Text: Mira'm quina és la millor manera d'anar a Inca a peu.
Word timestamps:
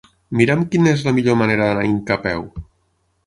Mira'm 0.39 0.61
quina 0.75 0.89
és 0.93 1.03
la 1.09 1.13
millor 1.17 1.37
manera 1.43 1.67
d'anar 1.67 1.85
a 1.85 1.89
Inca 1.91 2.17
a 2.17 2.19
peu. 2.25 2.41